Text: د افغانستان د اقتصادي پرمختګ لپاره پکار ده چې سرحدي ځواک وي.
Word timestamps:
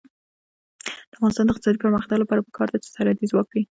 د 1.11 1.13
افغانستان 1.17 1.45
د 1.45 1.49
اقتصادي 1.51 1.77
پرمختګ 1.83 2.17
لپاره 2.21 2.45
پکار 2.47 2.67
ده 2.71 2.77
چې 2.83 2.89
سرحدي 2.95 3.25
ځواک 3.31 3.47
وي. 3.51 3.63